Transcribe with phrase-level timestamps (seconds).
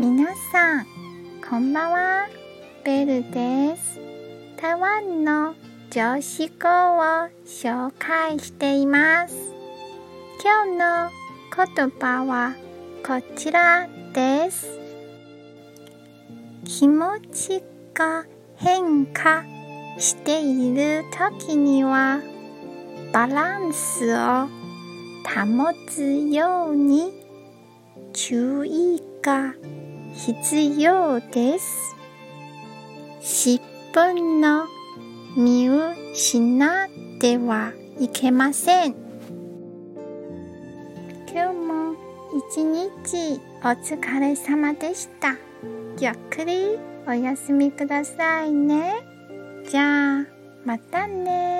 [0.00, 0.86] 皆さん、
[1.50, 2.28] こんばんは。
[2.84, 3.98] ベルです。
[4.56, 5.56] 台湾の
[5.90, 7.00] 常識語を
[7.44, 9.34] 紹介しています。
[10.40, 11.10] 今日の
[11.76, 12.54] 言葉は
[13.04, 14.78] こちらです。
[16.64, 17.60] 気持ち
[17.92, 18.24] が
[18.54, 19.42] 変化
[19.98, 22.20] している時には
[23.12, 24.46] バランスを
[25.26, 27.12] 保つように
[28.12, 29.54] 注意が
[30.18, 31.96] 必要です。
[33.20, 33.64] 失
[33.94, 34.66] 分の
[35.36, 38.96] 見失ってはいけません。
[41.32, 41.94] 今日も
[42.50, 45.36] 一日お疲れ様でした。
[46.00, 48.94] ゆっくりお休みくださいね。
[49.70, 50.26] じゃあ、
[50.64, 51.57] またね